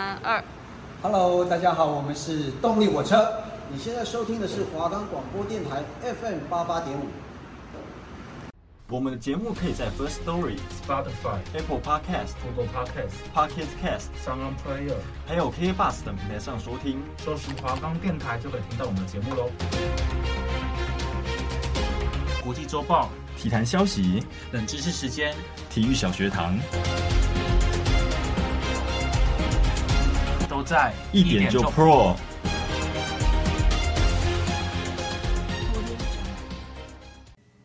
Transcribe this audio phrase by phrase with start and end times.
[0.00, 0.42] 三二
[1.02, 3.30] ，Hello，大家好，我们是动力火车。
[3.70, 7.04] 你现在收听的是华冈广播电台 FM 八八点五。
[8.88, 17.02] 我们的节目可以在 First Story、Spotify、Apple Podcast、Google Podcast、Pocket Cast、Sound Player，还有 KK Bus 等平台上收听。
[17.18, 19.50] 搜寻华冈电台就可以听到我们的节目喽。
[22.42, 25.34] 国际周报、体坛消息、冷知识时间、
[25.68, 26.58] 体育小学堂。
[30.70, 32.14] 在一点就 Pro。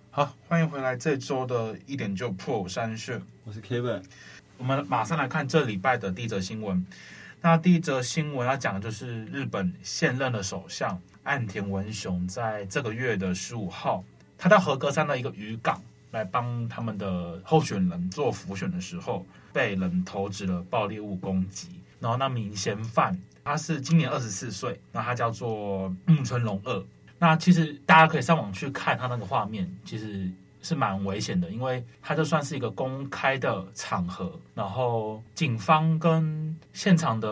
[0.10, 4.02] 好，欢迎回来这周的一点就 Pro 三选，我是 Kevin。
[4.58, 6.84] 我们马上来看这礼拜的第一则新闻。
[7.42, 14.04] 那第一则新闻要讲的就是日本现任的首相岸田文雄，在这个月的十五号，
[14.36, 15.80] 他到和歌山的一个渔港
[16.10, 21.70] 来帮他们的候选人做浮选的时候，被人投掷了爆裂物攻击。
[22.00, 26.84] 然后那名嫌犯他是今年二十四岁，那他叫做木村隆二。
[27.18, 30.30] 那其实大家可以上网去看他那个画面，其实
[30.62, 37.30] 是蛮危险的，因为他就算是一个公开的场合，然后警方跟现场的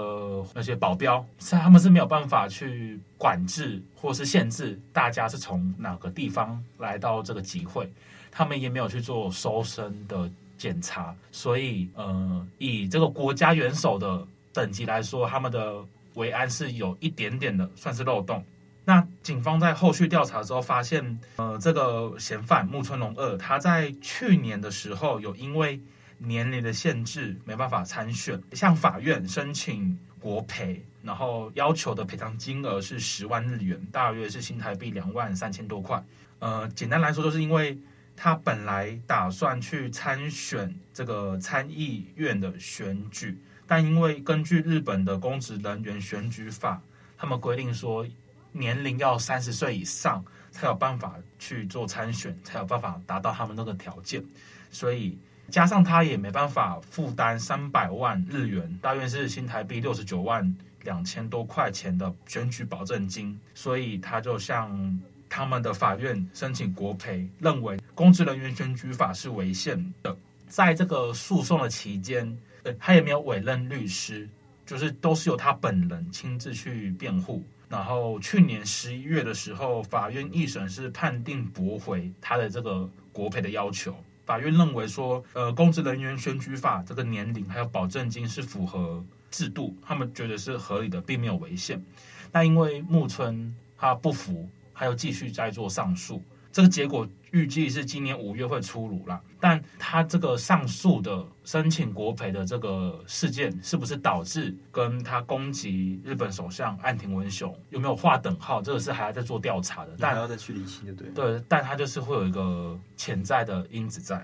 [0.54, 7.92] 那些保镖，是他们是没有办法去管制或是限制大家是从哪个地方来到这个集会，
[8.32, 14.26] 他们也没有去做搜身的检查，所以呃，以这个国家元首的。
[14.54, 18.46] 等级来说，他们的维安是有一点点的算是漏洞。
[18.86, 25.82] 那警方在后续调查之后发现，呃，这个嫌犯木村隆二，他在去年的时候有因为
[26.18, 36.04] 年龄的限制没办法参选，向法院申请国赔，然后要求的赔偿金额是十万日元，大约是新台币两万三千多块。
[36.40, 37.78] 呃，简单来说，就是因为
[38.18, 43.38] 他本来打算去参选这个参议院的选举。
[43.76, 46.80] 但因为根据日本的公职人员选举法，
[47.18, 48.06] 他们规定说
[48.52, 54.24] 年龄要三十岁以上才有办法去做参选，才有办法达到他们那个条件。
[54.70, 55.18] 所以
[55.50, 70.16] 加上他也没办法负担三百万日元，大约是新台币六十九万两千多块钱的选举保证金，所以他就向他们的法院申请国赔，认为公职人员选举法是违宪的。
[70.48, 72.38] 在这个诉讼的期间。
[72.80, 74.30] 他也没有委任律师，
[74.66, 77.44] 就是都是由他本人亲自去辩护。
[77.70, 83.96] 然后去年十一月的时候，法院一审是判定驳回他的这个国赔的要求。
[84.26, 91.84] 法院认为说，呃，公职人员选举法这个年龄还有保证金是符合制度，他们觉得是合理的，并没有违宪。
[92.32, 96.22] 那因为木村他不服，还有继续在做上诉。
[96.52, 108.62] 这个结果预计是今年五月会出炉啦，但他这个上诉的申请国赔的这个事件，是不是导致跟他攻击日本首相岸田文雄有没有划等号？
[108.62, 114.24] 这个是还要再做调查的，但还要再去理清的，对对，但他就是会有一个潜在的因子在。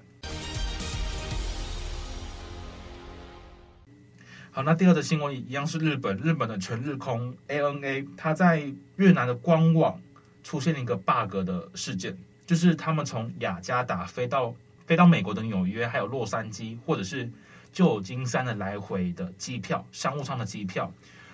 [4.51, 9.99] 好，那第二则新闻一样是日本，日本的全日空 ANA，它在越南的官网。
[10.41, 12.17] 出现了一个 bug 的事件，
[12.49, 14.51] 就是他们从雅加达飞到
[14.87, 17.29] 飞到美国的纽约，还有洛杉矶或者是
[17.71, 20.91] 旧金山的来回的机票，商务舱的机票，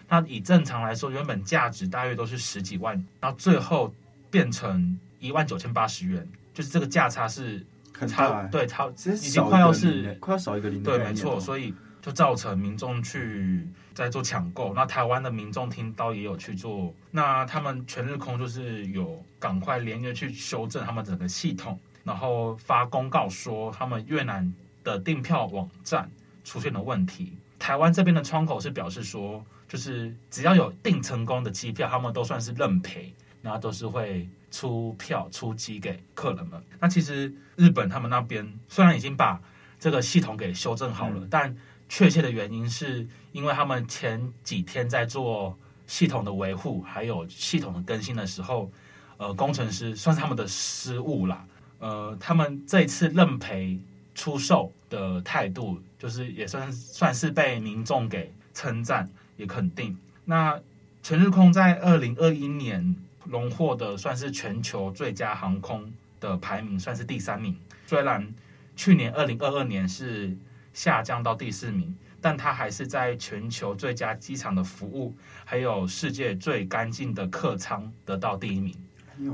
[0.09, 3.95] 那以正常来说，原本价值大约都是十几万，然后最后
[4.29, 7.65] 变成一万九千八十元，就是这个价差是
[7.97, 11.73] 很差，对，超已经快要是快要少一个零，对，没错，所以。
[12.05, 26.07] 就造成民众去在做抢购，那台湾的民众听到也有去做，那他们全日空就是有赶快连夜去修正他们整个系统，然后发公告说他们越南的订票网站
[26.43, 27.35] 出现了问题。
[27.57, 33.11] 台湾这边的窗口是表示说，就是只要有订成功的机票，他们都算是认赔，
[33.41, 36.63] 然后都是会出票出机给客人们。
[36.79, 39.41] 那其实日本他们那边虽然已经把
[39.79, 41.55] 这个系统给修正好了，嗯、但
[41.87, 48.71] 确切的原因是因为他们前几天在做系统的维护，还有系统的更新的时候，
[49.17, 51.45] 呃，工程师算是他们的失误啦。
[51.79, 53.79] 呃，他们这一次认赔
[54.15, 59.95] 出售的态度，就是也算算是被民众给称赞也肯定。
[60.23, 60.59] 那
[61.03, 62.95] 全日空在二零二一年
[63.25, 67.55] 荣获的算是全球最佳航空的排名，算是第三名。
[67.85, 68.33] 虽然
[68.75, 70.35] 去年二零二二年是
[70.75, 78.75] 下降到第四名，但他还是在全球最佳机场的服务，还有世界最干净的客舱得到第一名。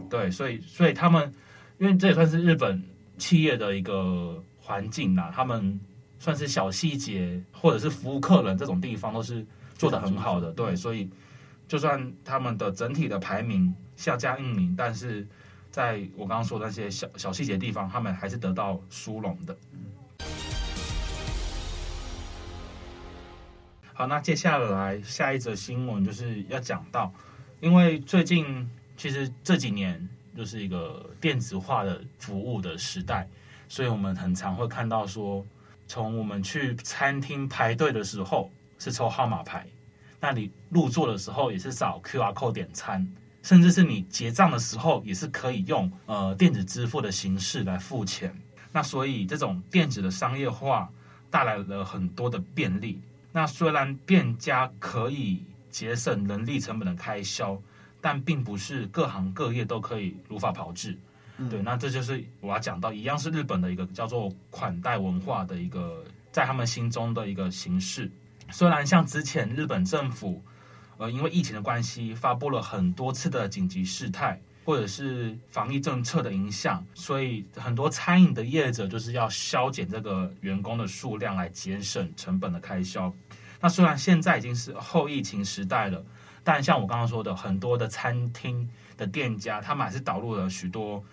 [0.07, 1.33] 对，所以所以他们，
[1.79, 2.81] 因为这也算是日本
[3.17, 5.79] 企业的一个环境啦，他们
[6.19, 9.43] 算是小细节或者是服务客人这种地方都是
[9.75, 11.09] 做得很好的，对，所以
[11.67, 15.27] 就算他们的整体的排名下降一名，但是
[15.71, 19.57] 在我刚刚说的那些小小细节地方，他们还是得到殊荣的。
[24.01, 27.13] 好，那接下来下一则新闻就是要讲到，
[27.59, 28.67] 因为最近
[28.97, 33.29] 其实这几年就是一个电子化的服务的时代，
[33.69, 35.45] 所以我们很常会看到说，
[35.87, 38.49] 从我们去餐厅排队的时候。
[38.79, 39.67] 是抽号码牌，
[40.19, 43.07] 那你入座的时候也是扫 QR code 点餐，
[43.43, 48.35] 甚至是你结账的时候也是可以用呃电子支付的形式来付钱。
[48.71, 50.89] 那所以这种电子的商业化
[51.29, 52.99] 带来了很多的便利。
[53.31, 57.59] 那虽然店家可以节省人力成本的开销，
[58.01, 60.97] 但并不是各行各业都可以如法炮制。
[61.37, 68.11] 嗯、对，那这就是我要讲到，一样是日本的一个叫做款待文化的一个在他们心中的一个形式。
[68.51, 70.43] 虽然像之前日本政府，
[70.97, 83.13] 呃，因为疫情的关系，发布了很多次的紧急事态，或者是防疫政策的影响，所以很多餐饮的业者就是要削减这个员工的数量来节省成本的开销。
[83.59, 86.03] 那虽然现在已经是后疫情时代了，
[86.43, 88.67] 但像我刚刚说的，很多的餐厅
[88.97, 91.03] 的店家，他们还是导入了许多。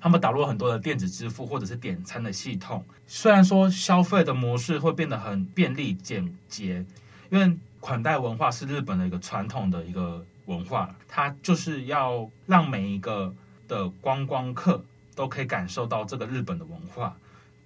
[0.00, 6.82] 他们导入了很多的电子支付或者是点餐的系统，虽然说消费的模式会变得很便利简洁，
[7.28, 13.34] 因为款待文化是日本的一个传统的一个文化，它就是要让每一个
[13.68, 17.16] 的观光客都可以感受到这个日本的文化。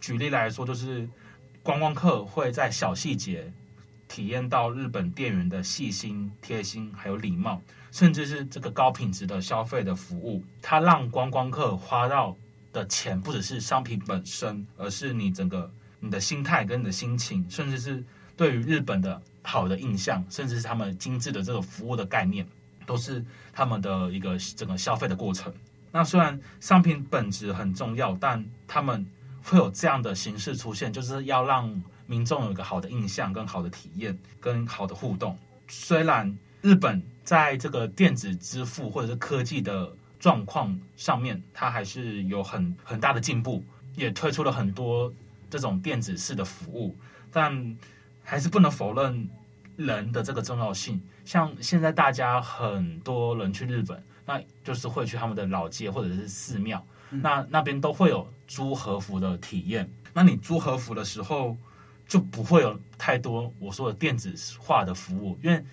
[0.01, 1.09] 举例来说，就是
[1.63, 3.53] 观光客会在小细节
[4.07, 7.61] 体验到日本店员的细心、贴心，还有礼貌。
[7.91, 12.37] 甚至是这个高品质的消费的服务，它让观光客花到
[12.71, 18.05] 的钱不只是商品本身，而是你整个你的心态跟你的心情，甚至是
[18.37, 22.47] 对于日本的好的印象，甚至是他们精致的这个服务的概念，
[22.89, 25.55] 都是他们的一个整个消费的过程。
[25.93, 29.07] 那虽然商品本质很重要，但他们
[29.45, 35.39] 会有这样的形式出现，就是要让民众有一个好的印象、跟好的体验、跟好的互动。
[35.69, 37.01] 虽然日本。
[37.29, 43.63] 在这个电子支付或者是科技的状况上面，它还是有很很大的进步，
[43.95, 45.13] 也推出了很多
[45.51, 46.97] 这种电子式的服务，
[47.31, 47.77] 但
[48.25, 49.29] 还是不能否认
[49.79, 51.01] 人的这个重要性。
[51.25, 59.91] 像现在大家很多人去日本，那就是会去他们的老街或者是寺庙，那那边都会有租和服的体验。
[60.13, 61.57] 那你租和服的时候，
[62.07, 65.65] 就不会有太多我说的电子化的服务，因为。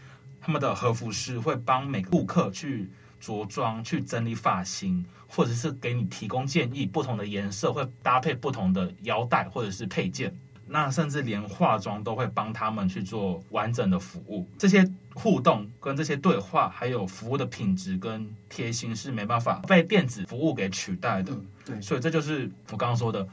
[0.42, 2.88] 他们的和服师会帮每个顾客去
[3.20, 10.32] 着装、去整理发型，或者是给你提供建议，不同的颜色会搭配不同的腰带或者是配件。
[10.68, 14.48] 那甚至连化妆都会帮他们去做完整的服务。
[14.58, 21.32] 这些互动跟这些对话，还有服务的品质跟贴心是没办法被电子服务给取代的。
[21.66, 23.28] 对，所以这就是我刚刚说的，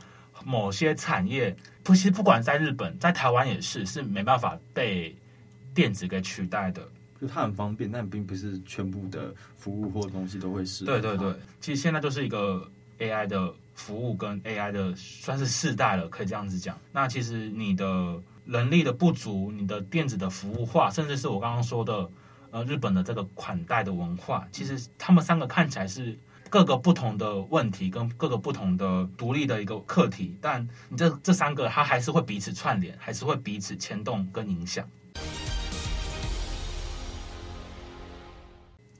[0.44, 5.14] 某些产业，不，其实不管在日本，在台湾也是，是没办法被
[5.75, 6.87] 电子给取代的。
[7.20, 10.85] 就它很方便，但并不是全部的服务或东西都会是。
[10.85, 12.69] 对对对，其实现在就是一个
[12.99, 16.78] AI 的服务跟 AI 的算是世代了，可以这样子讲。
[16.92, 22.08] 那其实你的人力的不足，你的电子的服务化，甚至是我刚刚说的，
[22.50, 26.18] 呃，日本的这个款待的文化，其实他们三个看起来是
[26.50, 34.87] 各个不同的问题跟各个不同的独立的一个课题，但你这这三个它还是会彼此串联，还是会彼此牵动跟影响。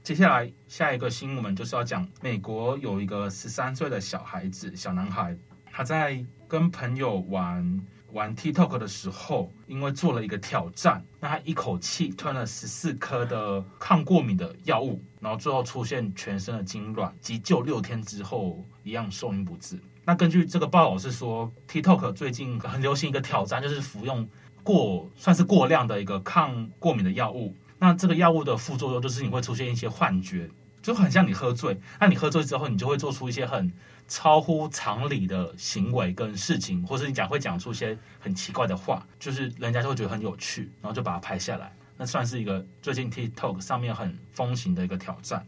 [0.03, 5.33] 接下来下一个新闻就是要讲，美国有一个十三岁的小孩子，小男孩，
[5.71, 7.81] 他在跟朋友玩
[8.11, 19.79] 玩 TikTok 的时候，因为做了一个挑战，那他一口气吞了十四颗的抗过敏的药物，然后最后出现全身的痉挛，急救六天之后一样寿命不治。
[20.03, 24.27] 那根据这个报道是说，TikTok 最近很流行一个挑战，就是服用
[24.63, 27.55] 过算是过量的一个抗过敏的药物。
[27.83, 30.49] 那这个药物的副作用就是你会出现一些幻觉，
[30.81, 31.77] 就很像你喝醉。
[31.99, 33.69] 那你喝醉之后，你就会做出一些很
[34.07, 41.75] 超乎常理的行为跟事情，或是你讲会讲出一些很奇怪的话，就是人家就会觉得很有趣，然后就把它拍下来。
[41.97, 45.45] 那算是一个最近 TikTok 上面很风行的一个挑战。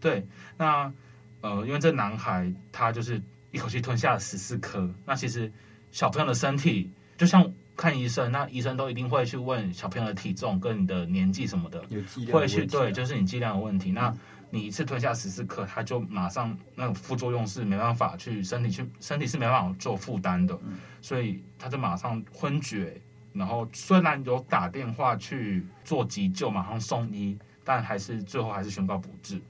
[0.00, 0.92] 对，那
[1.40, 3.22] 呃，因为这男孩他就是
[3.52, 4.92] 一口气吞下了十四颗。
[5.06, 5.52] 那其实
[5.92, 7.48] 小朋友的身体就像。
[7.80, 13.90] 看医生，那医生都一定会去问小朋友的体重跟你的年纪什么的，的会去对，就是你剂量的问题。
[13.90, 14.14] 那
[14.50, 20.58] 你一次吞下十四颗，他就马上那个副作用是没办法去身体去身体是没办法做负担的，
[21.00, 23.00] 所以他就马上昏厥，
[23.32, 29.40] 然后虽然有打电话去做急救，马上送医，但还是最后还是宣告不治。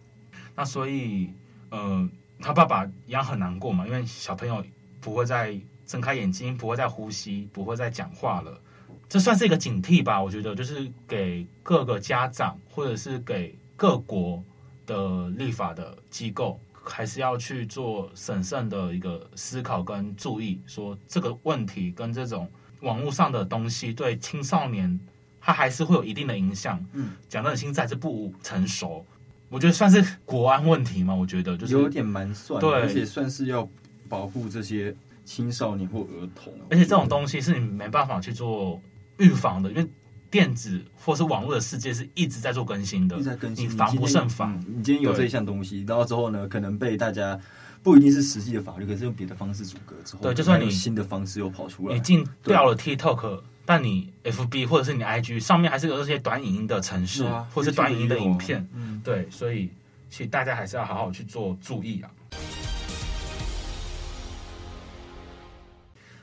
[0.54, 1.30] 那所以，
[1.70, 2.08] 呃，
[2.40, 4.64] 他爸爸一样很难过嘛，因为小朋友
[5.00, 5.58] 不会再
[5.90, 8.56] 睁开眼睛，不会再呼吸，不会再讲话了。
[9.09, 10.23] 这算是一个警惕吧？
[10.23, 14.40] 我觉得，就是给各个家长，或者是给各国
[14.87, 22.49] 的立法的机构，还是要去做审慎的一个思考跟注意，说这个问题跟这种。
[22.82, 24.99] 网络上的东西对青少年，
[25.38, 26.82] 他还是会有一定的影响。
[26.94, 29.04] 嗯，讲的现在是不成熟，
[29.50, 31.14] 我觉得算是国安问题嘛。
[31.14, 33.68] 我觉得就是有点蛮算，对，而且算是要
[34.09, 34.97] 保护这些
[35.30, 36.52] 青少年或儿童。
[36.70, 38.82] 而且这种东西是你没办法去做
[39.18, 39.87] 预防的，因为
[40.28, 44.60] 电子或是网络的世界是一直在做更新的，一直在更新，你防不胜防。
[44.66, 47.38] 你今天，有这一项东西，然后之后呢，可能被大家。
[47.82, 59.70] 不一定是实际的法律，可是用别的方式阻隔之后，对，就算你新的方式又跑出来，你禁掉了 TikTok，但你 FB 或者是你 IG 上面还是有这些短影音的城市，啊、或者是短影音的影片，嗯，对，所以
[60.10, 62.10] 其实大家还是要好好去做注意啊。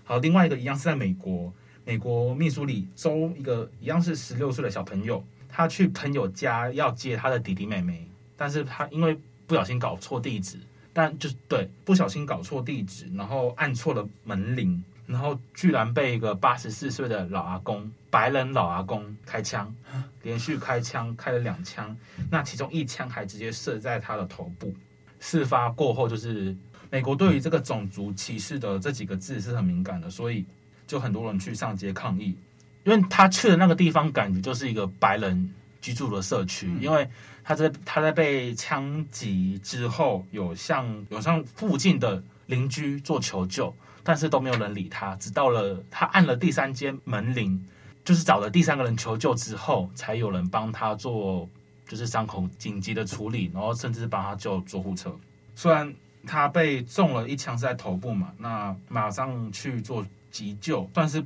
[0.08, 10.58] 好，另外一个一样是在美国，美国密苏里州一个一样是十六岁的小朋友，他去朋友家要接他的弟弟妹妹，但是他因为不小心搞错地址。
[10.94, 19.76] 但就是对，不小心搞错地址，然后按错了门铃，然后居然被一个八十四岁的老阿公，白人老阿公开枪，
[20.24, 21.96] 连续开枪开了两枪，
[22.32, 24.74] 那其中一枪还直接射在他的头部。
[25.20, 26.56] 事发过后，就是
[26.90, 30.46] 美国对于这个种族歧视的这几个字是很敏感的，所以
[30.86, 32.36] 就很多人去上街抗议，
[32.84, 37.08] 因为他去的那个地方感觉就是一个白人居住的社区，因为。
[37.50, 45.16] 他在他在被枪击之后，有向有向附近的邻居做求救，但是都没有人理他。
[45.16, 47.66] 直到了他按了第三间门铃，
[48.04, 51.48] 就是找了第三个人求救之后，才有人帮他做
[51.88, 55.18] 就是伤口紧急的处理，然后甚至帮他叫救护车。
[55.56, 55.96] 虽然
[56.28, 61.24] 他被中了一枪是在头部嘛，那马上去做急救，算是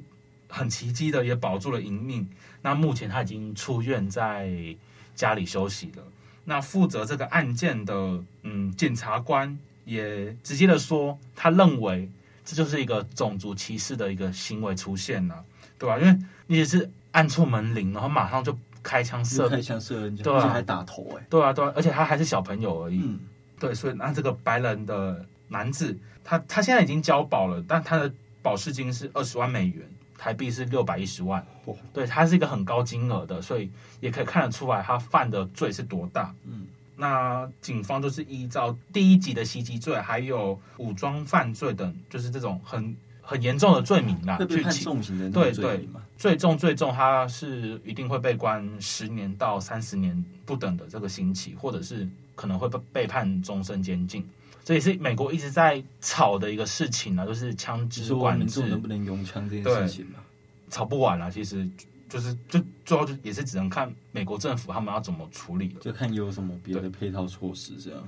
[0.48, 2.30] 很奇迹的也保住了一命。
[2.62, 4.50] 那目前他已经出院在。
[5.14, 6.04] 家里休息了。
[6.46, 7.94] 那负责这个案件的，
[8.44, 9.56] 嗯，检察官
[9.86, 12.10] 也直接的说，他认为
[12.44, 15.44] 这就是一个种族歧视的一个行为出现了，
[15.78, 16.00] 对吧？
[16.00, 16.18] 因为
[16.48, 23.20] 你也是按错门铃，然后马上就开枪射，开枪射人家，对啊，还打头，哎，对啊，对啊，而且他还是小朋友而已，嗯，
[23.62, 29.88] 对，所以那这个白人的男子，他他现在已经交保了，但他的保释金是二十万美元。
[30.18, 31.44] 台币是六百一十万，
[31.92, 36.32] 对，他是一个很高金额的，所以也可以看得出来他犯的罪是多大。
[36.46, 45.90] 嗯，那警方就是依照第一级的袭击罪，还有武装犯罪等，就是这种很很严重的罪名啦，去判重刑的对对，
[46.20, 54.28] 最重最重，他是一定会被关十年到三十年不等的这个刑期，或者是可能会被被判终身监禁。
[54.64, 60.20] 这也是美国一直在吵的一个事情啊，就是枪支管制能不能用枪这件事情嘛，
[60.70, 61.32] 吵不完了，啊。
[61.32, 61.68] 其实
[62.08, 68.08] 就是就最后就也是只能看美国政府他们要怎么处理了，就看有什么别的配套措施这样。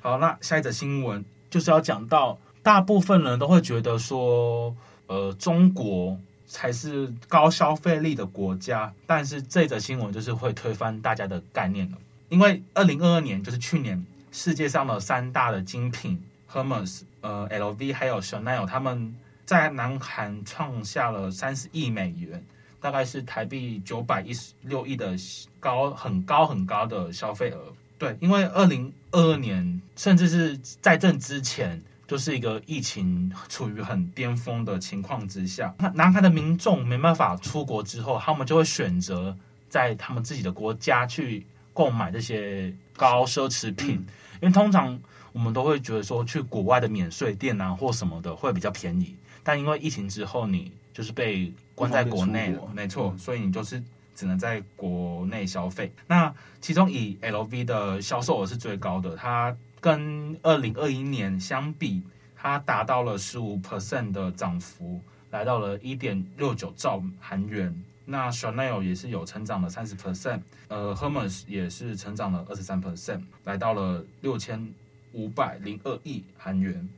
[0.00, 4.74] 好，那下一则新闻就是要讲到，大部分人都会觉得说，
[5.08, 6.18] 呃，中国。
[6.48, 11.98] 才是高消费力的国家，但是这则新闻就是会推翻大家的概念了。
[12.30, 19.14] 因为二零二二年就是去年，世界上的三大的精品 Hermes、呃 LV 还有 Chanel，他们
[19.44, 22.42] 在南韩创下了三十亿美元，
[22.80, 25.14] 大概是台币九百一十六亿的
[25.60, 27.72] 高很高很高的消费额。
[27.98, 31.82] 对，因为二零二二年甚至是在这之前。
[32.08, 39.36] 就是一个疫情处于很巅峰的情况之下，那南韩的民众没办法出国之后，他们就会选择
[39.68, 43.96] 在他们自己的国家去购买这些高奢侈品，
[44.40, 44.98] 因为通常
[45.34, 53.82] 我们都会觉得说去国外的免税店啊或什么的会比较便宜，但因为疫情之后你就是被关在国内了，没错，所以你就是
[54.14, 55.92] 只能在国内消费。
[56.06, 59.54] 那其中以 LV 的销售额是最高的，它。
[59.80, 62.02] 跟二零二一年相比，
[62.36, 67.74] 它达到了十五 percent 的涨幅，来到了一点六九兆韩元。
[68.04, 74.72] 那 Chanel 也是有成长了三十 percent，呃，Hermes 也是成长了二十三 percent，来到了六千
[75.12, 76.88] 五百零二亿韩元。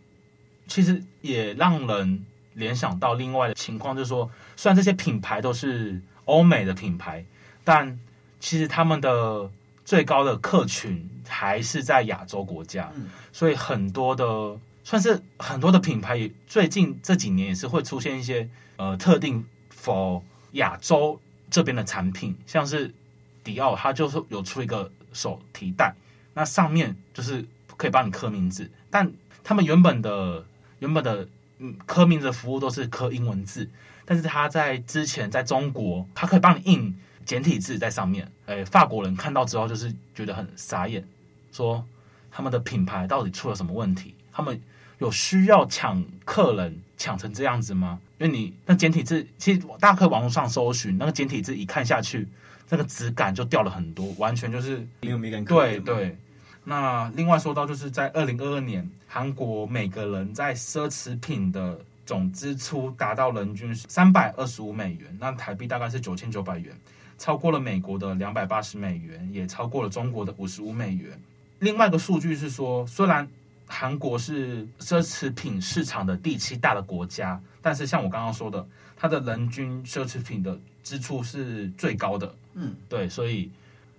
[0.68, 7.24] 其实也让人联想到另外的情况，就是说，虽然这些品牌都是欧美的品牌，
[7.64, 7.98] 但
[8.38, 9.50] 其实他们的
[9.90, 12.92] 最高的客群还是在亚洲国家，
[13.32, 19.44] 所以很多的算是很多的品牌也最近这几年也是会出现一些呃特定
[19.76, 21.20] for 亚洲
[21.50, 22.94] 这边的产品，像是
[23.42, 25.92] 迪奥，它就是有出一个手提袋，
[26.34, 27.44] 那上面就是
[27.76, 30.46] 可以帮你刻名字，但他们原本的
[30.78, 31.26] 原本的
[31.58, 33.68] 嗯刻名字的服务都是刻英文字，
[34.04, 41.04] 但是他在之前在中国，他可以帮你印简体字在上面，诶，法国人看到之后就是觉得很傻眼，
[41.52, 41.84] 说
[42.30, 44.14] 他们的品牌到底出了什么问题？
[44.32, 44.60] 他们
[44.98, 48.00] 有需要抢客人抢成这样子吗？
[48.18, 52.28] 因为你那简体字，其实大家可以网络上搜寻那个简体字，一看下去，
[52.68, 55.44] 那个质感就掉了很多，完全就是没有美感。
[55.44, 56.16] 对对。
[56.62, 66.76] 那另外说到，就是在二零二二年，韩国每个人在奢侈品的总支出达到人均三百二十五美元，那台币大概是九千九百元，
[67.20, 71.20] 超过了美国的两百八十美元，也超过了中国的五十五美元。
[71.58, 73.28] 另外一个数据是说，虽然
[73.66, 82.34] 韩国是奢侈品市场的第七大的国家，但是像我刚刚说的，它的人均奢侈品的支出是最高的。
[82.54, 83.50] 嗯，对，所以，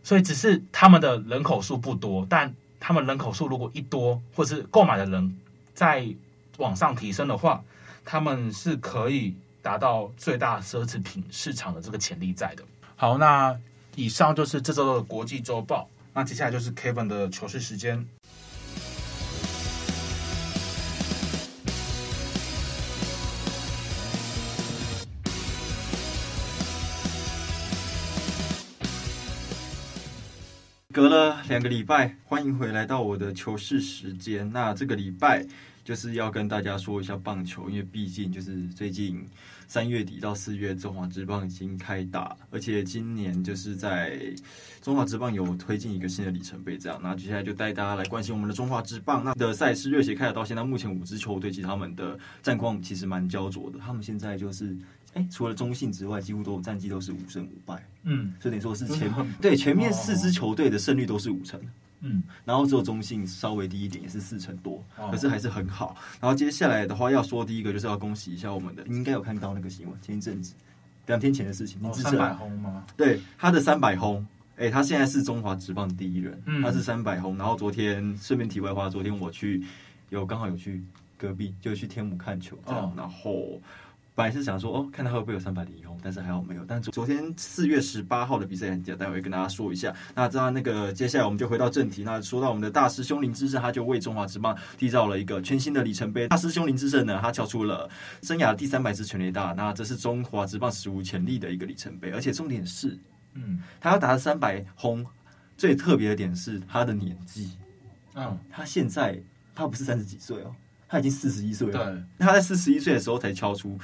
[0.01, 5.37] 所以只是他们的人口数不多，但他们人口数如果一多，或是购买的人
[5.75, 6.07] 在
[6.57, 7.63] 往上提升的话，
[8.03, 12.63] 他们是可以达到最大奢侈品市场的这个潜力在的。
[13.01, 13.60] 好，那
[13.96, 18.05] 以上就是这周的国际周报，那接下来就是 Kevin 的糗事时间。
[30.93, 34.51] 隔了两个礼拜，欢迎回来到我的糗事时间。
[34.51, 35.43] 那这个礼拜
[35.84, 39.27] 就是要跟大家说一下棒球，因为毕竟就是最近
[39.71, 44.19] 三月底到四月，中华职棒已经开打，而且今年就是在
[44.81, 46.77] 中华职棒有推进一个新的里程碑。
[46.77, 49.23] 这样，那接下来就带大家来关心我们的中华职棒。
[49.23, 53.79] 那的赛事热血开打到现在，目前五支球队其实他们的战况其实蛮焦灼的。
[53.79, 54.77] 他们现在就是。
[55.13, 57.85] 哎，除了中信之外，几乎都有战绩都是五胜五败。
[58.03, 59.09] 嗯，所以等于说是前
[59.41, 61.62] 对前面四支球队的胜率都是五成。
[62.01, 65.95] 嗯，然后只有中性稍微低一点，也是四成多，可是还是很好。
[66.19, 70.53] 然后接下来的话要说第一个就是要恭喜一下我们的，你应该有看到那个新闻，前一阵子
[71.05, 72.85] 两天前的事情，三百轰吗？
[72.97, 74.25] 对，他的三百轰，
[74.57, 77.37] 哎，他现在是中华职棒第一人，他是三百轰。
[77.37, 79.63] 然后昨天顺便题外话，昨天我去
[80.09, 80.83] 有刚好有去
[81.17, 83.61] 隔壁，就去天母看球，这样，然后。
[84.21, 86.63] 本来是想说哦，看他会不会有三百零一轰，但是还好没有。
[86.67, 89.91] 但昨昨天四月十八号的比赛很简单，待会跟大家说一下。
[90.13, 92.03] 那这样那个接下来我们就回到正题。
[92.03, 96.27] 那说到我们的大师兄林志胜，他就为中华职棒缔造了一个全新的里程碑。
[96.27, 97.89] 大师兄林志胜呢，他敲出了
[98.21, 102.12] 生涯第三百支全垒打，那这是中华职棒史无前例的一个里程碑。
[102.12, 102.95] 而且重点是，
[103.34, 105.03] 嗯，他要达三百轰，
[105.57, 107.57] 最特别的点是他的年纪。
[108.13, 109.19] 嗯，他现在
[109.55, 110.53] 他不是三十几岁哦，
[110.88, 111.91] 他已经四十一岁了。
[111.91, 113.75] 对，他在四十一岁的时候才敲出。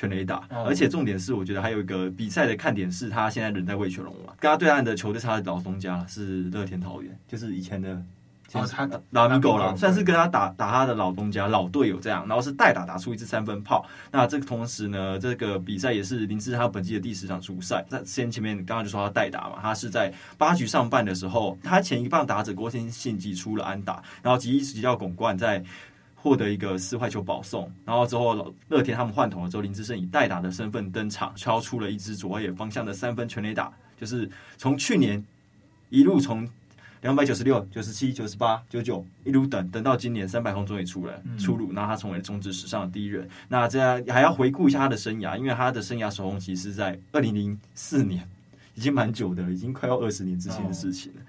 [0.00, 8.02] 全垒打，而且重点是，我觉得还有一个比赛的看点是他现在人在味全龙嘛，跟他对岸的球队，他的老东家是乐天桃园，就是以前的
[8.54, 13.84] 哦，他拉米狗了，算是跟他打打他的老东家老队友这样，然后是代打打出一支三分炮。
[14.10, 17.84] 那这个同时呢，这个比赛也是林智胜他本季的第十场出赛。
[17.86, 25.62] 在先前面刚刚就说他代打嘛，他是在八局上半的时候，他前一棒打者郭天信击出了安打，然后吉一直叫巩冠在。
[26.22, 35.24] 获得一个四坏球保送，然后之后乐天他们换头了之后，林志胜以代打的身份登场，敲出了一支左野方向的三分全垒打，就是从去年
[35.88, 36.46] 一路从
[37.00, 43.26] 两百九十六、九十七、九十八、九九一路等等到今年三百轰终于出来出炉，那他成为中职史上的第一人。
[43.48, 48.28] 那这样还要回顾一下他的生涯，因为他的生涯首轰其实是在二零零四年，
[48.74, 51.22] 已经蛮久的，已经快要二十年之前的事情了。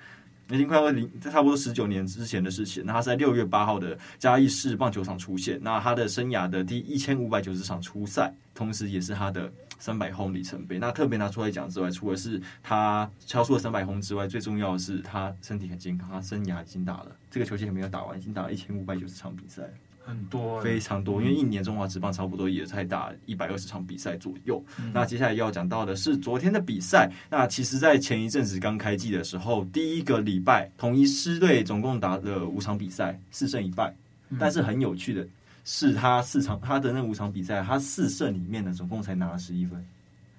[0.51, 2.83] 已经快要零，差不多十九年之前的事情。
[2.85, 5.59] 那他在六月八号的嘉义市棒球场出现。
[5.61, 10.77] 那他的生涯的第一千五百九十场出赛，同时也是他的三百轰里程碑。
[10.77, 16.09] 那特别拿出来讲之外，除了是他敲出了三百轰之外，最重要的是他身体很健康。
[16.09, 19.63] 他生涯已经打了这个球季还没有打完，已经打了一千五百九十场比赛。
[20.03, 24.61] 很多，非常多，因为一年中华职棒差不多也才打一百二十场比赛左右。
[24.91, 27.09] 那接下来要讲到的是昨天的比赛。
[27.29, 33.93] 那其实，在前一阵子刚开季的时候，第一个礼拜统一狮队总共打了五场比赛，四胜一败。
[34.39, 35.25] 但是很有趣的
[35.63, 39.85] 是，他四场他的那五场比赛，他四胜里面呢，总共才拿了十一分，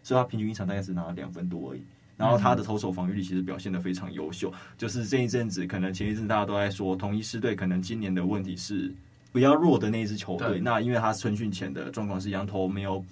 [0.03, 1.83] 所以他平均一场大概只拿了两分多而已。
[2.17, 4.53] 然后他的投手防御力其实表现得非常优秀。
[4.77, 8.93] 就是这一阵子，可能前一阵大家都在说统一师队可能今年的问题是。
[9.33, 13.05] 比较弱的那一支球队，那因为他春训前的状况是羊头没有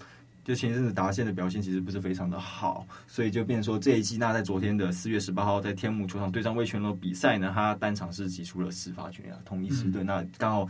[0.45, 10.03] 就前一阵子达线的表现其实不是非常的好，所以就变成说这一季那在昨天的四月十八号在天母球场对战魏全龙比赛呢，他单场是击出了四发全垒打，统一狮队。
[10.03, 10.69] 那刚好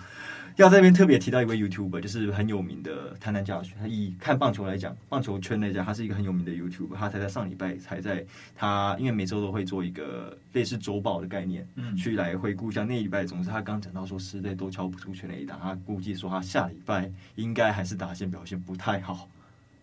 [0.57, 3.75] 要在这边特别提到一位 YouTuber，就是很有名的台南教学。
[3.79, 6.97] 他以看棒球来讲，棒球圈来讲，他是一个很有名的 YouTuber。
[6.97, 8.25] 他才在上礼拜才在
[8.57, 13.25] 他，因为每周都会做一个类似周报的概念，嗯，去来回顾一下那礼拜。
[13.25, 19.29] 总之，他刚讲到说狮队都敲不出全垒打，他估计说他下礼拜应该还是达线表现不太好。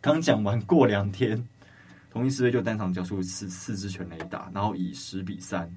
[0.08, 1.46] 刚讲完过两天，
[2.10, 5.70] 同一狮队就单场交出四四支全垒打，然后以十比三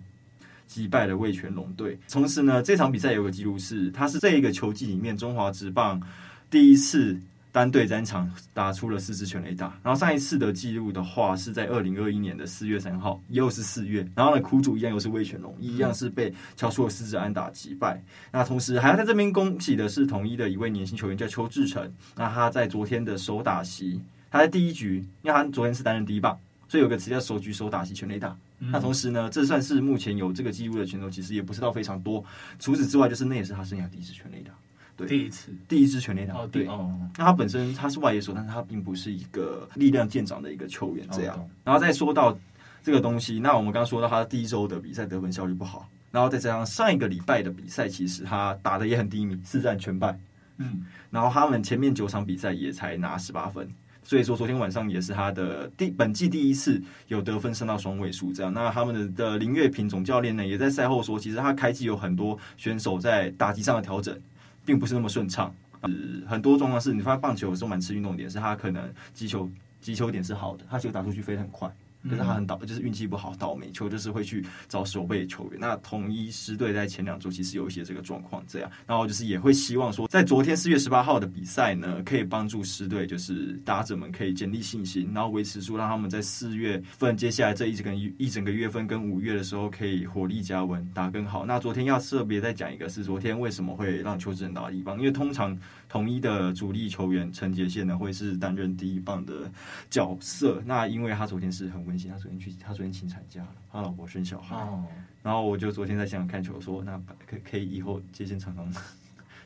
[0.69, 1.99] 击败了味全龙队。
[2.09, 6.01] 同时呢，这场比赛有个记录是，他是这一个球季里面中华职棒
[6.49, 7.19] 第一次
[7.51, 9.77] 单队单场打出了四支全垒打。
[9.83, 14.09] 然后上一次的记录的话，是在二零二一年的四月三号，又是四月。
[14.15, 18.01] 然后呢，苦主一样又是味全龙，一样是被敲出了四支安打击败。
[18.31, 21.93] 那同时还要在这边恭喜的是统一的一位年轻球员叫邱志成。
[22.15, 24.01] 那他在昨天的首打席。
[24.31, 26.39] 他在第一局，因为他昨天是担任第一棒，
[26.69, 28.37] 所以有个词叫“首局首打席全垒打”。
[28.61, 28.71] 嗯。
[28.71, 32.25] 那同时呢，这算是目前有这个记录的选手，其实也不是到非常多。
[32.59, 34.53] 除此之外，就是那也是他生涯第一次全垒打，
[34.97, 36.35] 对，第一次，第一支全垒打。
[36.35, 36.95] 哦，对哦。
[37.19, 41.37] 那他本身他是外野手，但是他并不是一个力量见长的一个球员，这样。
[41.37, 41.49] 哦。
[41.65, 42.39] 然后再说到
[42.83, 50.19] 这个东西，那我们刚刚说到他第一周的比赛得分效率不好，然后再加上上一个礼拜的比赛，其实他打的也很低迷，四战全败。
[50.59, 50.85] 嗯。
[51.11, 53.69] 然后他们前面九场比赛也才拿十八分。
[54.11, 58.53] 所以说，昨天晚上也是他的第本季第一次有得分升到双位数这样。
[58.53, 64.21] 那他们的的林月平总教练呢，也在赛后说，其实他开季有很多选手在打击上的调整，
[64.65, 65.55] 并不是那么顺畅。
[65.83, 65.89] 呃，
[66.27, 69.49] 很多状况是你发现棒球有时候蛮吃运动点，是他可能击球
[69.81, 71.73] 击球点是好的，他球打出去飞得很快。
[72.09, 75.61] 可是他很倒，就是运气不好，倒霉球就是会去找守备球员。
[75.61, 91.45] 那统一狮队在前两周其实有一些这个状况，这样，然后就是也会希望说，在昨天四月十八号的比赛呢，可以帮助狮队，就是打者们可以建立信心，然后维持住，让他们在四月份接下来这一整个一整个月份跟五月的时候可以火力加温，打更好。
[91.45, 95.59] 那昨天要特别再讲一个，是昨天为什么会让邱志仁打一棒，因为通常。
[95.91, 99.51] 统一的主力球员陈杰宪呢，会是担任第一棒的
[99.91, 100.63] 角色。
[100.65, 104.55] 那因为他昨天是很温馨，他昨天去，他昨天请产假了，他老婆生小孩。
[104.55, 104.87] 哦。
[105.23, 108.73] 然后我就昨天在现场看球，说那可可以以后杰宪常常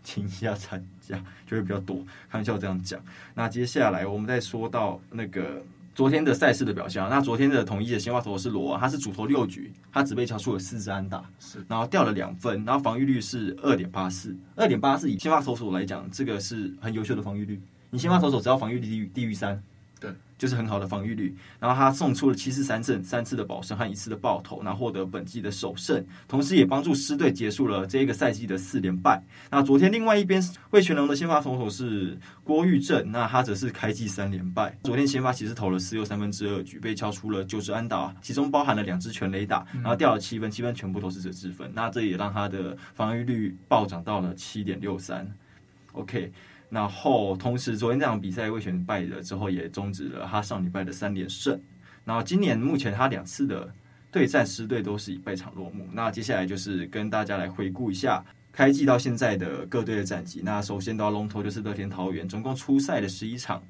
[0.02, 1.96] 请一下产假，就会比较多。
[2.28, 3.00] 开玩笑这样讲。
[3.34, 5.64] 那接下来我们再说到那个。
[5.94, 17.62] 昨天的赛事的表现啊，那昨天的统一的先发投手是罗，他是主投六局，他只被敲出了四支安打，是，然后掉了两分，然后防御率是二点八四，二点八四以先发投手来讲，这个是很优秀的防御率。
[17.90, 19.62] 你先发投手只要防御率低于低于三。
[20.38, 21.34] 对，就是很好的防御率。
[21.58, 29.22] 然后他送出了七次三振，三次的保胜和一次的爆头，然后获得本季的首胜，同时也帮助狮队结束了这一个赛季的四连败。
[29.50, 34.76] 那昨天另外一边魏全龙的先发投手是郭玉正，那他则是开季三连败。
[34.84, 41.70] 昨天先发其实投了四又三分之二局，被敲出了九支安打，其中包含了两支全垒打，然后掉了七分，七分全部都是责置分。
[41.74, 45.26] 那这也让他的防御率暴涨到了七点六三。
[45.92, 46.32] OK。
[46.70, 51.60] 然后，同时昨天这场比赛味全败了之后，也终止了他上礼拜的三连胜。
[52.04, 53.72] 然后今年目前他两次的
[54.10, 55.88] 对战狮队都是以败场落幕。
[55.92, 60.40] 那接下来就是跟大家来回顾一下开季到现在的各队的战绩。
[60.44, 63.62] 那首先都要龙头就是乐天桃园，总共出赛的十一场，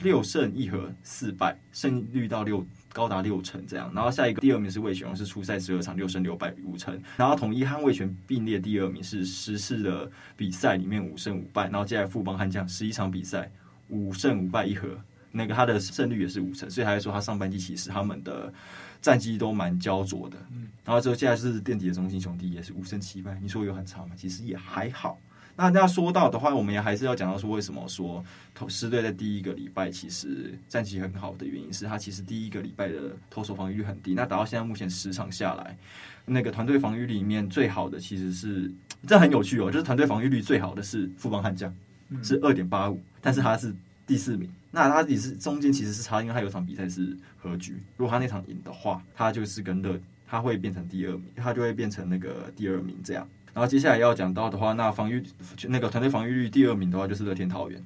[0.00, 2.66] 六胜一和四败，胜率到六。
[2.92, 13.50] 高达六成这样，然后下一个第二名是魏全龙，是初赛十二场六胜六败五成，然后统一和魏全并列第二名，是十四的比赛里面五胜五败，然后接下来富邦悍将十一场比赛
[13.88, 14.88] 五胜五败一和，
[15.30, 18.52] 那个他的胜率也是五成，所以还是说他上半季其实他们的
[19.00, 24.10] 战绩都蛮焦灼的，嗯，然后之后接下来是垫底的中心兄弟也是五胜七败，你说有很差吗？
[24.16, 25.18] 其实也还好。
[25.56, 34.14] 那那说到的话，我们也还是要讲到说，为什么说投狮队在第一个礼拜其实战绩很好的原因是，他其实第一个礼拜的投手防御率很低。
[34.14, 35.76] 那打到现在目前十场下来，
[36.24, 38.70] 那个团队防御里面最好的其实是
[39.06, 41.74] 这很有趣哦，就是团队防御率最好的是富邦悍将，
[42.22, 43.74] 是二点八五，但是他是
[44.06, 44.50] 第四名。
[44.70, 53.28] 那他也是中间其实是差，因为他有场比赛是和局，如果他那场赢的话，他就是跟乐他会变成第二名，他就会变成那个第二名这样。
[53.52, 55.22] 然后接下来要讲到的话，那防御
[55.68, 57.84] 那个团队防御率第二名的话，就是乐天桃园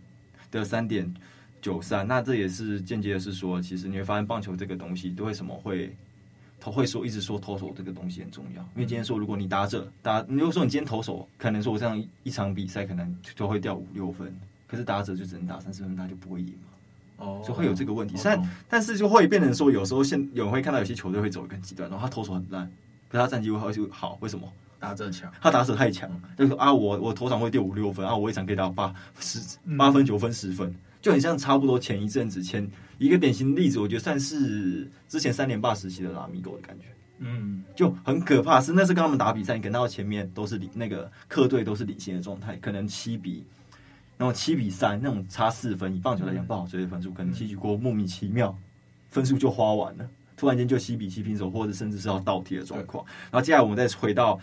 [0.51, 1.13] 的三点
[1.63, 2.07] 九三。
[2.07, 5.95] 那这也是间接的是说，其实你会发现棒球这个东西，都为什么会
[6.61, 8.63] 投会说一直说投手这个东西很重要。
[8.75, 14.35] 因为今天说，如果你打者打，你如果说你今天投手可能说我这样一场比赛可能就会掉五六分，
[14.67, 17.25] 可是打者就只能打三四分，他就不会赢嘛。
[17.25, 18.17] 哦，就会有这个问题。
[18.23, 22.71] 但但是就会变成说，有时候现有人会看到有些球队会走一个极端，然后他投手很烂，
[23.09, 24.53] 可是他战绩会就好，为什么？
[24.85, 29.41] 打者强，他打者太强，就是说啊，我我头场会丢五六分啊，我一场可以打八十
[29.79, 36.85] 八分九分十分，就很像差不多前一阵子前一个典型例子，我觉得算是之前三连霸时期的拉米狗的感觉。
[37.19, 43.43] 嗯，就很可怕，是那次跟他们打比赛，你跟到前面都是领那个客队都是领先的状态，可能七比
[44.19, 48.55] 那种七比三那种差四分，以棒球来讲不好追的分数，可能七局过莫名其妙
[49.09, 53.05] 分数就花完了，突然间就七比七平手，或者甚至是要倒贴的状况。
[53.31, 54.39] 然后接下来我们再回到。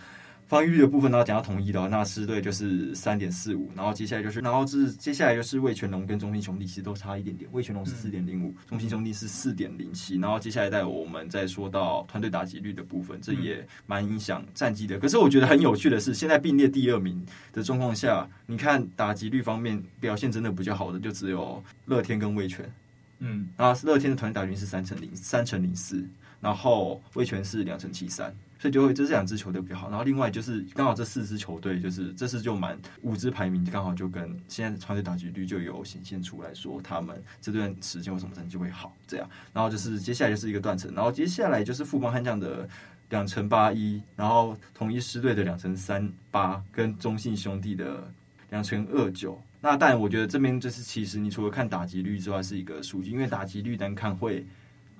[0.47, 14.99] 防御率的部分，然后讲到统一的话，那狮队就是三点四五，然后接下来就是，然后是接下来就是味全龙跟中信兄弟，其实都差一点点，味全龙是四点零五，中信兄弟是四点零七，然后接下来带我们再说到团队打击率的部分，这也蛮影响战绩的。
[14.99, 22.69] 可是我觉得很有趣的是，现在并列第二名的状况下，你看打击率方面表现真的比较好的，就只有乐天跟味全，
[23.19, 26.03] 嗯，然后乐天的团队打击率是三成零三成零四，
[26.41, 28.35] 然后味全是两成七三。
[28.61, 42.69] 所以就会这是两支球队比较好，然后另外就是刚好这四支球队就是这次就满五支排名刚好就跟现在团队打击率就有显现出来说他们这段时间为什么成绩会好这样，然后就是接下来就是一个断层，然后接下来就是富邦悍将的
[43.09, 48.07] 两成八一，然后统一狮队的两成三八跟中信兄弟的
[48.51, 54.45] 两成二九，那但我觉得这边就是其实你除了看打击率之外是一个数据，因为打击率单看会。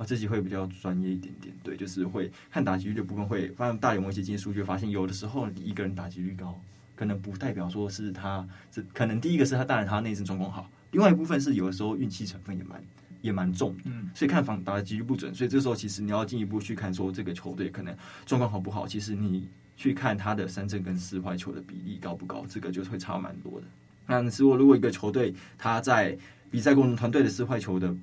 [0.04, 6.60] 自己会比较专业一点点，对，就是会看打击率的部分，会发现大联盟一些经验数据，发现有的时候一个人打击率高，
[6.96, 12.84] 可能不代表说是他，这可能第一个是他当然他内阵状况好，另外一部分是有的时候运气成分也蛮
[13.22, 23.68] 也蛮重，嗯，所以看防打的几率不准，所以这时候其实你要进一步去看说这个球队可能状况好不好，其实你去看他的三振跟四坏球的比例高不高，这个就会差蛮多的。
[24.08, 26.18] 那如果如果一个球队他在
[26.50, 27.96] 比赛过程团队的四坏球的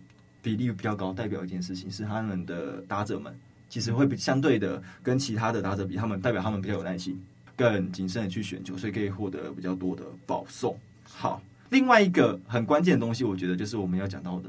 [0.48, 7.22] 比例比较高，代表一件事情是他们的打者们其实会比相对的跟其他的打者比，他们代表他们比较有耐心，
[7.54, 10.74] 更谨慎的去选球，所以可以获得比较多的保送。
[11.04, 14.48] 好，另外一个很关键的东西，我觉得就是我们要讲到的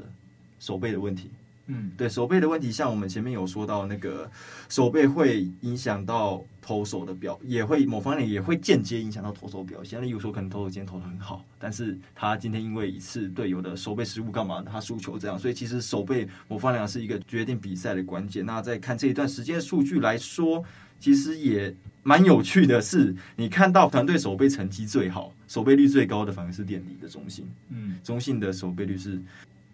[0.58, 1.28] 守备的问题。
[1.72, 4.28] 嗯，对，手背的问题，像我们前面有说到，那个
[4.68, 10.02] 手背会影响到投手的表，也会某方面也会间接影响到投手表现。
[10.02, 18.44] 例如说，可能投手今天投的很好，但是他今天因为一次队友的手背失误干嘛，他输球这样，所以其实手背某方面是一个决定比赛的关键。
[18.44, 20.64] 那再看这一段时间的数据来说，
[20.98, 29.20] 其实也蛮有趣的是，你看到团队守备成绩最好、守备率最高的反而是店里的中信，嗯，中信的守备率是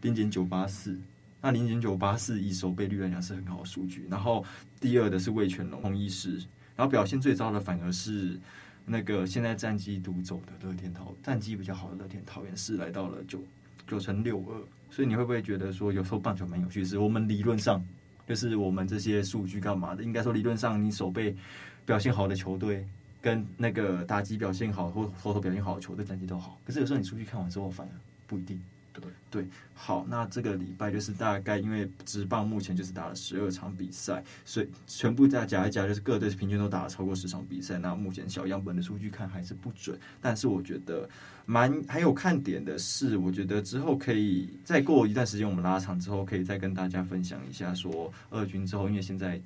[0.03, 0.95] 零点九八四。
[1.41, 4.45] 那零点九八四以守备率来讲是很好的数据，然后
[4.81, 6.39] 第二的是味全龙、统一狮，
[6.75, 8.39] 然后表现最糟的反而是
[8.85, 13.41] 那个现在战绩独走的乐天桃，战绩比较好的乐天桃园是来到了九
[13.87, 17.85] 九成六二，所以你会不会觉得说有时候棒球蛮有趣是，我们理论上
[18.27, 20.03] 就是我们这些数据干嘛的？
[20.03, 21.37] 应该说理论上你守备
[21.85, 22.85] 表现好的球队
[23.21, 27.93] 跟那个打击表现好或投手表现好的球队战绩都好，可是有时候你数据看完之后反而
[28.27, 28.61] 不一定。
[29.01, 37.79] 对对，好，那这个礼拜就是大概因为职棒目前就是打了十二场比赛，所以全部再加一加，就是各队平均都打了超过十场比赛。
[37.79, 41.09] 那目前小样本的数据看还是不准，但是我觉得
[41.45, 49.39] 蛮还有看点的是，我觉得之后可以再过一段时间，我们拉长之后可以再跟大家分享一下说二军之后，因为现在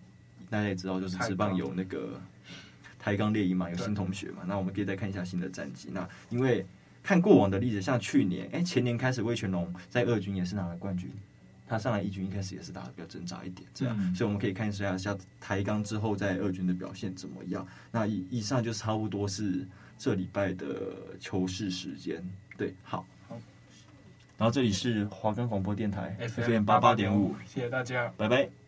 [0.48, 2.20] 大家也知道，就是职棒有那个
[3.00, 5.88] 台钢猎鹰嘛，有新同学嘛，那我们可以再看一下新的战绩。
[5.92, 6.64] 那因为。
[7.02, 11.10] 看过往的例子，像去年，哎，前年开始，魏全龙在二军也是拿了冠军，
[11.66, 17.66] 他上来一军一开始也是打的比较挣扎一点，这样，嗯、所以我们可以看一下下台钢之后在二军的表现怎么样。
[17.90, 20.66] 那以以上就差不多是这礼拜的
[21.18, 22.22] 球市时间，
[22.56, 23.38] 对，好，好，
[24.36, 28.60] 然后这里是华冈广播电台 FM 八八点五，谢谢大家，拜拜。